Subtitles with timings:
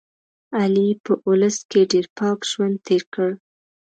[0.59, 3.29] علي په اولس کې ډېر پاک ژوند تېر کړ.